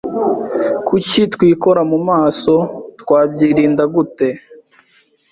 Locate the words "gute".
3.95-4.27